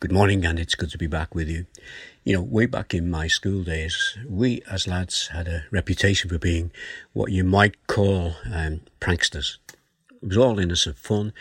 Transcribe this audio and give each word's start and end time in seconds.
Good 0.00 0.12
morning, 0.12 0.44
and 0.44 0.60
it's 0.60 0.76
good 0.76 0.90
to 0.90 0.98
be 0.98 1.08
back 1.08 1.34
with 1.34 1.48
you. 1.48 1.66
You 2.22 2.34
know, 2.36 2.42
way 2.42 2.66
back 2.66 2.94
in 2.94 3.10
my 3.10 3.26
school 3.26 3.64
days, 3.64 4.16
we 4.28 4.62
as 4.70 4.86
lads 4.86 5.26
had 5.32 5.48
a 5.48 5.64
reputation 5.72 6.30
for 6.30 6.38
being 6.38 6.70
what 7.14 7.32
you 7.32 7.42
might 7.42 7.84
call 7.88 8.36
um, 8.48 8.82
pranksters. 9.00 9.56
It 10.22 10.28
was 10.28 10.36
all 10.36 10.60
innocent 10.60 10.98
fun, 10.98 11.32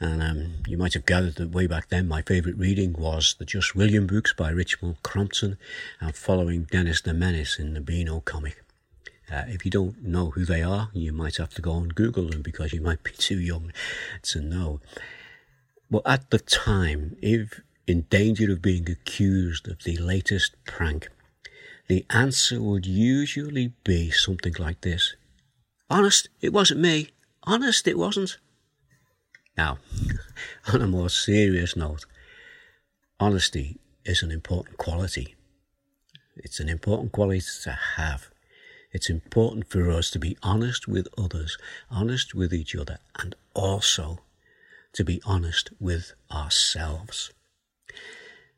and 0.00 0.20
um, 0.20 0.54
you 0.66 0.76
might 0.76 0.94
have 0.94 1.06
gathered 1.06 1.36
that 1.36 1.52
way 1.52 1.68
back 1.68 1.90
then 1.90 2.08
my 2.08 2.22
favourite 2.22 2.58
reading 2.58 2.94
was 2.94 3.36
the 3.38 3.44
Just 3.44 3.76
William 3.76 4.08
books 4.08 4.32
by 4.32 4.52
Richmal 4.52 4.96
Crompton 5.04 5.56
and 6.00 6.16
following 6.16 6.64
Dennis 6.64 7.02
the 7.02 7.14
Menace 7.14 7.56
in 7.56 7.74
the 7.74 7.80
Beano 7.80 8.18
comic. 8.18 8.64
Uh, 9.30 9.44
if 9.46 9.64
you 9.64 9.70
don't 9.70 10.02
know 10.02 10.30
who 10.30 10.44
they 10.44 10.64
are, 10.64 10.90
you 10.92 11.12
might 11.12 11.36
have 11.36 11.54
to 11.54 11.62
go 11.62 11.76
and 11.76 11.94
Google 11.94 12.30
them 12.30 12.42
because 12.42 12.72
you 12.72 12.80
might 12.80 13.04
be 13.04 13.12
too 13.12 13.38
young 13.38 13.72
to 14.22 14.40
know. 14.40 14.80
Well, 15.88 16.02
at 16.04 16.30
the 16.30 16.40
time, 16.40 17.16
if 17.22 17.60
in 17.86 18.02
danger 18.02 18.52
of 18.52 18.62
being 18.62 18.88
accused 18.88 19.68
of 19.68 19.82
the 19.84 19.96
latest 19.96 20.54
prank, 20.64 21.08
the 21.88 22.06
answer 22.10 22.60
would 22.60 22.86
usually 22.86 23.72
be 23.84 24.10
something 24.10 24.54
like 24.58 24.80
this 24.82 25.14
Honest, 25.90 26.30
it 26.40 26.54
wasn't 26.54 26.80
me. 26.80 27.10
Honest, 27.42 27.86
it 27.86 27.98
wasn't. 27.98 28.38
Now, 29.58 29.76
on 30.72 30.80
a 30.80 30.86
more 30.86 31.10
serious 31.10 31.76
note, 31.76 32.06
honesty 33.20 33.78
is 34.04 34.22
an 34.22 34.30
important 34.30 34.78
quality. 34.78 35.34
It's 36.36 36.60
an 36.60 36.70
important 36.70 37.12
quality 37.12 37.42
to 37.64 37.78
have. 37.96 38.30
It's 38.90 39.10
important 39.10 39.68
for 39.68 39.90
us 39.90 40.10
to 40.12 40.18
be 40.18 40.38
honest 40.42 40.88
with 40.88 41.08
others, 41.18 41.58
honest 41.90 42.34
with 42.34 42.54
each 42.54 42.74
other, 42.74 42.98
and 43.18 43.34
also 43.52 44.20
to 44.94 45.04
be 45.04 45.20
honest 45.26 45.70
with 45.78 46.14
ourselves. 46.30 47.32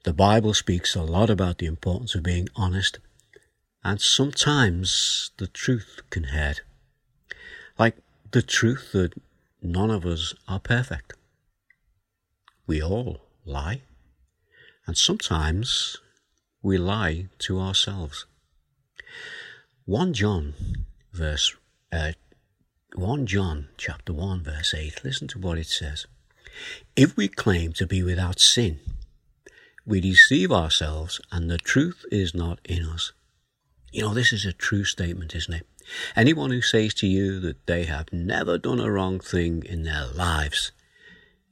The 0.04 0.12
Bible 0.12 0.52
speaks 0.52 0.94
a 0.94 1.02
lot 1.02 1.30
about 1.30 1.58
the 1.58 1.66
importance 1.66 2.14
of 2.14 2.22
being 2.22 2.48
honest, 2.54 2.98
and 3.82 4.00
sometimes 4.00 5.30
the 5.38 5.46
truth 5.46 6.00
can 6.10 6.24
hurt. 6.24 6.60
Like 7.78 7.96
the 8.30 8.42
truth 8.42 8.92
that 8.92 9.14
none 9.62 9.90
of 9.90 10.04
us 10.04 10.34
are 10.46 10.60
perfect. 10.60 11.14
We 12.66 12.82
all 12.82 13.22
lie, 13.46 13.82
and 14.86 14.96
sometimes 14.96 15.96
we 16.62 16.76
lie 16.76 17.28
to 17.38 17.58
ourselves. 17.58 18.26
1 19.86 20.14
John 20.14 20.54
verse 21.12 21.54
uh, 21.92 22.12
1 22.94 23.26
John 23.26 23.68
chapter 23.76 24.12
1 24.12 24.42
verse 24.42 24.74
8 24.74 25.04
listen 25.04 25.28
to 25.28 25.38
what 25.38 25.58
it 25.58 25.66
says 25.66 26.06
if 26.96 27.16
we 27.16 27.28
claim 27.28 27.74
to 27.74 27.86
be 27.86 28.02
without 28.02 28.40
sin 28.40 28.80
we 29.86 30.00
deceive 30.00 30.50
ourselves 30.50 31.20
and 31.30 31.50
the 31.50 31.58
truth 31.58 32.04
is 32.10 32.34
not 32.34 32.58
in 32.64 32.84
us. 32.84 33.12
You 33.92 34.02
know, 34.02 34.14
this 34.14 34.32
is 34.32 34.44
a 34.44 34.52
true 34.52 34.84
statement, 34.84 35.34
isn't 35.34 35.54
it? 35.54 35.66
Anyone 36.16 36.50
who 36.50 36.62
says 36.62 36.94
to 36.94 37.06
you 37.06 37.38
that 37.40 37.66
they 37.66 37.84
have 37.84 38.12
never 38.12 38.58
done 38.58 38.80
a 38.80 38.90
wrong 38.90 39.20
thing 39.20 39.62
in 39.64 39.84
their 39.84 40.06
lives, 40.06 40.72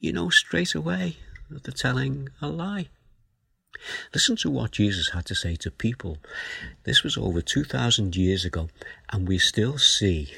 you 0.00 0.12
know 0.12 0.30
straight 0.30 0.74
away 0.74 1.16
that 1.50 1.64
they're 1.64 1.72
telling 1.72 2.30
a 2.40 2.48
lie. 2.48 2.88
Listen 4.14 4.36
to 4.36 4.50
what 4.50 4.72
Jesus 4.72 5.10
had 5.10 5.26
to 5.26 5.34
say 5.34 5.56
to 5.56 5.70
people. 5.70 6.18
This 6.84 7.02
was 7.02 7.16
over 7.16 7.40
2,000 7.40 8.16
years 8.16 8.44
ago, 8.44 8.68
and 9.10 9.26
we 9.26 9.38
still 9.38 9.78
see 9.78 10.32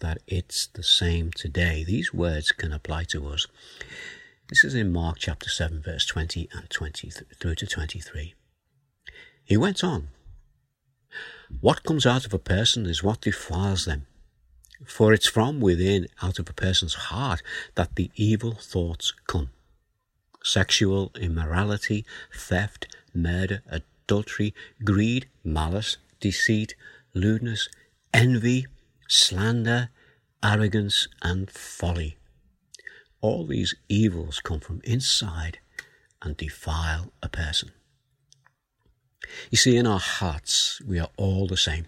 that 0.00 0.18
it's 0.26 0.66
the 0.68 0.82
same 0.82 1.30
today. 1.30 1.84
These 1.84 2.12
words 2.12 2.52
can 2.52 2.72
apply 2.72 3.04
to 3.04 3.28
us. 3.28 3.46
This 4.52 4.64
is 4.64 4.74
in 4.74 4.92
Mark 4.92 5.16
chapter 5.18 5.48
7, 5.48 5.80
verse 5.80 6.04
20 6.04 6.50
and 6.52 6.68
20 6.68 7.10
through 7.40 7.54
to 7.54 7.66
23. 7.66 8.34
He 9.42 9.56
went 9.56 9.82
on, 9.82 10.08
What 11.62 11.84
comes 11.84 12.04
out 12.04 12.26
of 12.26 12.34
a 12.34 12.38
person 12.38 12.84
is 12.84 13.02
what 13.02 13.22
defiles 13.22 13.86
them. 13.86 14.06
For 14.84 15.14
it's 15.14 15.26
from 15.26 15.58
within, 15.62 16.06
out 16.20 16.38
of 16.38 16.50
a 16.50 16.52
person's 16.52 16.92
heart, 17.08 17.42
that 17.76 17.96
the 17.96 18.10
evil 18.14 18.52
thoughts 18.52 19.14
come 19.26 19.48
sexual 20.44 21.12
immorality, 21.18 22.04
theft, 22.30 22.94
murder, 23.14 23.62
adultery, 23.70 24.52
greed, 24.84 25.30
malice, 25.42 25.96
deceit, 26.20 26.74
lewdness, 27.14 27.70
envy, 28.12 28.66
slander, 29.08 29.88
arrogance, 30.44 31.08
and 31.22 31.50
folly. 31.50 32.18
All 33.22 33.46
these 33.46 33.74
evils 33.88 34.40
come 34.40 34.60
from 34.60 34.82
inside 34.84 35.58
and 36.20 36.36
defile 36.36 37.12
a 37.22 37.28
person. 37.28 37.70
You 39.50 39.56
see, 39.56 39.76
in 39.76 39.86
our 39.86 40.00
hearts, 40.00 40.82
we 40.86 40.98
are 40.98 41.08
all 41.16 41.46
the 41.46 41.56
same. 41.56 41.86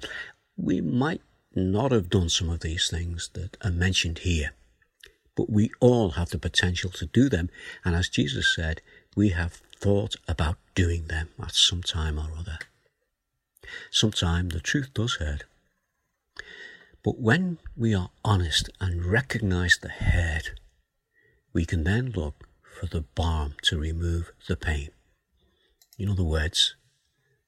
We 0.56 0.80
might 0.80 1.20
not 1.54 1.92
have 1.92 2.08
done 2.08 2.28
some 2.28 2.48
of 2.48 2.60
these 2.60 2.88
things 2.88 3.30
that 3.34 3.56
are 3.62 3.70
mentioned 3.70 4.20
here, 4.20 4.52
but 5.36 5.50
we 5.50 5.70
all 5.80 6.10
have 6.10 6.30
the 6.30 6.38
potential 6.38 6.90
to 6.92 7.06
do 7.06 7.28
them. 7.28 7.50
And 7.84 7.94
as 7.94 8.08
Jesus 8.08 8.54
said, 8.54 8.80
we 9.16 9.30
have 9.30 9.60
thought 9.78 10.16
about 10.26 10.56
doing 10.74 11.08
them 11.08 11.28
at 11.42 11.52
some 11.52 11.82
time 11.82 12.18
or 12.18 12.30
other. 12.38 12.58
Sometimes 13.90 14.54
the 14.54 14.60
truth 14.60 14.94
does 14.94 15.16
hurt. 15.16 15.44
But 17.02 17.18
when 17.18 17.58
we 17.76 17.94
are 17.94 18.10
honest 18.24 18.70
and 18.80 19.04
recognize 19.04 19.78
the 19.80 19.90
hurt, 19.90 20.52
we 21.54 21.64
can 21.64 21.84
then 21.84 22.10
look 22.10 22.48
for 22.78 22.86
the 22.86 23.04
balm 23.14 23.54
to 23.62 23.78
remove 23.78 24.32
the 24.48 24.56
pain. 24.56 24.90
In 25.98 26.10
other 26.10 26.24
words, 26.24 26.74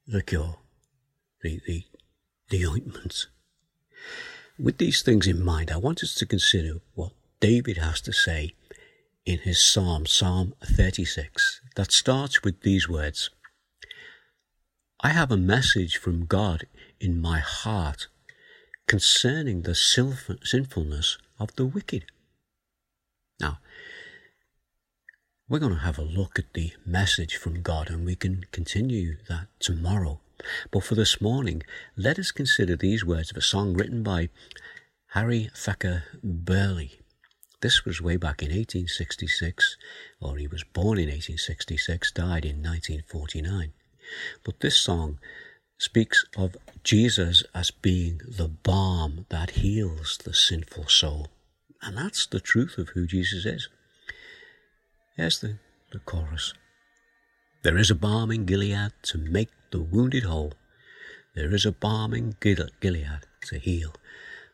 the 0.07 0.23
cure, 0.23 0.59
the, 1.43 1.61
the, 1.67 1.85
the 2.49 2.65
ointment. 2.65 3.27
With 4.59 4.79
these 4.79 5.03
things 5.03 5.27
in 5.27 5.45
mind, 5.45 5.71
I 5.71 5.77
want 5.77 6.03
us 6.03 6.15
to 6.15 6.27
consider 6.27 6.81
what 6.95 7.13
David 7.41 7.77
has 7.77 8.01
to 8.03 8.13
say 8.13 8.55
in 9.27 9.41
his 9.41 9.63
psalm, 9.63 10.07
Psalm 10.07 10.55
36, 10.65 11.61
that 11.75 11.91
starts 11.91 12.43
with 12.45 12.63
these 12.63 12.89
words 12.89 13.31
I 15.01 15.11
have 15.11 15.31
a 15.31 15.37
message 15.37 15.99
from 15.99 16.25
God 16.25 16.67
in 17.01 17.21
my 17.21 17.41
heart 17.41 18.07
concerning 18.87 19.63
the 19.63 19.75
sinfulness 19.75 21.19
of 21.39 21.55
the 21.57 21.67
wicked. 21.67 22.07
Now, 23.39 23.59
we're 25.49 25.61
going 25.61 25.75
to 25.75 25.79
have 25.79 25.99
a 25.99 26.03
look 26.03 26.41
at 26.41 26.55
the 26.55 26.73
message 26.85 27.37
from 27.37 27.63
God 27.63 27.89
and 27.89 28.05
we 28.05 28.17
can 28.17 28.45
continue 28.51 29.17
that 29.29 29.47
tomorrow. 29.61 30.19
But 30.73 30.83
for 30.83 30.97
this 30.97 31.21
morning, 31.21 31.63
let 31.97 32.19
us 32.19 32.33
consider 32.33 32.75
these 32.75 33.05
words 33.05 33.31
of 33.31 33.37
a 33.37 33.43
song 33.43 33.75
written 33.75 34.03
by 34.03 34.29
Harry 35.11 35.49
Thacker 35.55 36.03
Burleigh. 36.23 36.99
This 37.61 37.85
was 37.85 38.03
way 38.03 38.17
back 38.17 38.43
in 38.43 38.49
1866, 38.49 39.77
or 40.21 40.37
he 40.37 40.49
was 40.49 40.65
born 40.65 40.99
in 40.99 41.09
1866, 41.09 42.11
died 42.11 42.45
in 42.45 42.57
1949. 42.57 43.73
But 44.45 44.61
this 44.61 44.77
song 44.77 45.21
speaks 45.79 46.25
of 46.37 46.57
Jesus 46.83 47.45
as 47.55 47.71
being 47.71 48.21
the 48.27 48.49
balm 48.49 49.27
that 49.29 49.51
heals 49.51 50.19
the 50.25 50.35
sinful 50.35 50.89
soul. 50.89 51.29
And 51.83 51.97
that's 51.97 52.27
the 52.27 52.41
truth 52.41 52.79
of 52.79 52.91
who 52.91 53.07
Jesus 53.07 53.47
is. 53.47 53.69
Here's 55.17 55.39
the, 55.39 55.59
the 55.93 55.99
chorus. 56.01 56.53
There 57.63 57.79
is 57.79 57.91
a 57.91 57.95
balm 57.95 58.31
in 58.31 58.45
Gilead 58.45 58.93
to 59.05 59.17
make 59.17 59.49
the 59.71 59.81
wounded 59.81 60.25
whole. 60.25 60.53
There 61.35 61.55
is 61.55 61.65
a 61.65 61.73
balm 61.73 62.13
in 62.13 62.37
Gilead 62.39 63.23
to 63.47 63.59
heal 63.59 63.95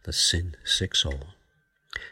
the 0.04 0.12
sin 0.12 0.54
sick 0.64 0.94
soul. 0.94 1.30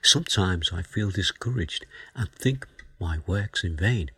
Sometimes 0.02 0.72
I 0.72 0.82
feel 0.82 1.10
discouraged 1.10 1.86
and 2.16 2.28
think 2.32 2.66
my 2.98 3.20
work's 3.24 3.62
in 3.62 3.76
vain, 3.76 4.10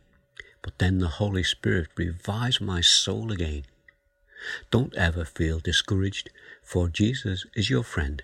but 0.63 0.79
then 0.79 0.99
the 0.99 1.21
Holy 1.21 1.43
Spirit 1.43 1.89
revives 1.97 2.59
my 2.59 2.81
soul 2.81 3.33
again. 3.33 3.65
Don't 4.71 4.95
ever 4.95 5.27
feel 5.27 5.61
discouraged, 5.61 6.31
for 6.63 6.89
Jesus 6.89 7.45
is 7.55 7.69
your 7.69 7.85
friend, 7.85 8.23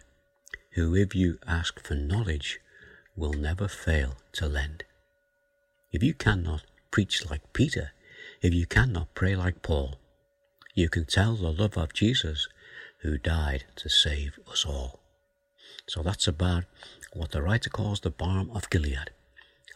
who, 0.73 0.97
if 0.97 1.15
you 1.15 1.39
ask 1.47 1.85
for 1.85 1.95
knowledge, 1.95 2.61
will 3.15 3.35
never 3.35 3.69
fail 3.69 4.17
to 4.33 4.49
lend. 4.49 4.85
If 5.91 6.03
you 6.03 6.15
cannot 6.15 6.63
preach 6.91 7.29
like 7.29 7.53
Peter, 7.53 7.93
if 8.43 8.53
you 8.53 8.67
cannot 8.67 9.15
pray 9.15 9.35
like 9.35 9.63
Paul, 9.63 9.97
you 10.75 10.89
can 10.89 11.07
tell 11.07 11.35
the 11.35 11.53
love 11.53 11.77
of 11.77 11.93
Jesus 11.93 12.49
who 13.03 13.19
died 13.19 13.65
to 13.77 13.89
save 13.89 14.39
us 14.51 14.65
all. 14.67 15.01
So 15.89 16.03
that's 16.03 16.29
about 16.29 16.65
what 17.15 17.33
the 17.33 17.43
writer 17.43 17.71
calls 17.71 18.01
the 18.01 18.11
balm 18.11 18.51
of 18.51 18.69
Gilead. 18.71 19.11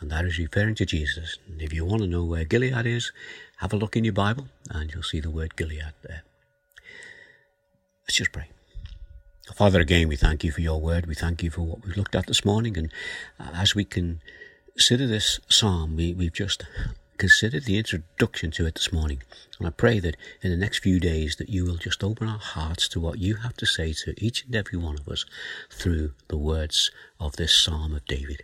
And 0.00 0.10
that 0.10 0.24
is 0.24 0.38
referring 0.38 0.74
to 0.76 0.84
Jesus. 0.86 1.38
And 1.48 1.62
if 1.62 1.72
you 1.72 1.84
want 1.84 2.02
to 2.02 2.08
know 2.08 2.24
where 2.24 2.44
Gilead 2.44 2.86
is, 2.86 3.12
have 3.58 3.72
a 3.72 3.76
look 3.76 3.96
in 3.96 4.04
your 4.04 4.12
Bible 4.12 4.48
and 4.70 4.92
you'll 4.92 5.02
see 5.02 5.20
the 5.20 5.30
word 5.30 5.56
Gilead 5.56 5.94
there. 6.02 6.24
Let's 8.02 8.16
just 8.16 8.32
pray. 8.32 8.50
Father, 9.54 9.80
again, 9.80 10.08
we 10.08 10.16
thank 10.16 10.44
you 10.44 10.52
for 10.52 10.60
your 10.60 10.80
word. 10.80 11.06
We 11.06 11.14
thank 11.14 11.42
you 11.42 11.50
for 11.50 11.62
what 11.62 11.84
we've 11.84 11.96
looked 11.96 12.14
at 12.14 12.26
this 12.26 12.44
morning. 12.44 12.76
And 12.76 12.92
as 13.38 13.74
we 13.74 13.84
can 13.84 14.20
consider 14.74 15.06
this 15.06 15.38
psalm 15.48 15.96
we, 15.96 16.14
we've 16.14 16.32
just 16.32 16.64
considered 17.18 17.64
the 17.64 17.78
introduction 17.78 18.50
to 18.50 18.66
it 18.66 18.74
this 18.74 18.92
morning. 18.92 19.22
And 19.58 19.68
I 19.68 19.70
pray 19.70 20.00
that 20.00 20.16
in 20.40 20.50
the 20.50 20.56
next 20.56 20.78
few 20.78 20.98
days 20.98 21.36
that 21.36 21.48
you 21.48 21.64
will 21.64 21.76
just 21.76 22.02
open 22.02 22.28
our 22.28 22.38
hearts 22.38 22.88
to 22.88 23.00
what 23.00 23.18
you 23.18 23.36
have 23.36 23.54
to 23.58 23.66
say 23.66 23.92
to 23.92 24.14
each 24.18 24.44
and 24.44 24.56
every 24.56 24.78
one 24.78 24.98
of 24.98 25.06
us 25.08 25.24
through 25.70 26.14
the 26.28 26.36
words 26.36 26.90
of 27.20 27.36
this 27.36 27.54
Psalm 27.54 27.94
of 27.94 28.04
David. 28.06 28.42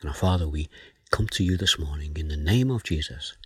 And 0.00 0.08
our 0.08 0.16
Father, 0.16 0.48
we 0.48 0.68
come 1.10 1.28
to 1.28 1.44
you 1.44 1.56
this 1.56 1.78
morning 1.78 2.16
in 2.16 2.28
the 2.28 2.36
name 2.36 2.70
of 2.70 2.82
Jesus. 2.82 3.36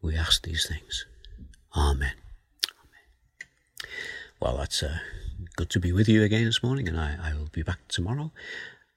We 0.00 0.16
ask 0.16 0.42
these 0.42 0.66
things. 0.66 1.06
Amen. 1.76 2.14
Amen. 2.82 3.88
Well, 4.40 4.56
that's 4.56 4.82
uh, 4.82 4.98
good 5.54 5.70
to 5.70 5.78
be 5.78 5.92
with 5.92 6.08
you 6.08 6.24
again 6.24 6.46
this 6.46 6.64
morning, 6.64 6.88
and 6.88 6.98
I, 6.98 7.16
I 7.22 7.34
will 7.34 7.48
be 7.52 7.62
back 7.62 7.86
tomorrow, 7.86 8.32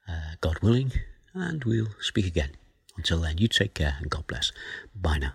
uh, 0.10 0.36
God 0.42 0.58
willing, 0.64 0.92
and 1.36 1.64
we'll 1.66 1.90
speak 2.00 2.26
again. 2.26 2.52
Until 2.98 3.20
then, 3.20 3.38
you 3.38 3.48
take 3.48 3.74
care 3.74 3.98
and 4.00 4.10
God 4.10 4.26
bless. 4.26 4.52
Bye 4.96 5.18
now. 5.18 5.34